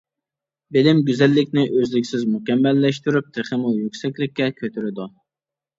بىلىم 0.77 1.03
گۈزەللىكنى 1.09 1.65
ئۆزلۈكسىز 1.81 2.25
مۇكەممەللەشتۈرۈپ، 2.31 3.31
تېخىمۇ 3.39 3.79
يۈكسەكلىككە 3.85 4.53
كۆتۈرىدۇ. 4.63 5.13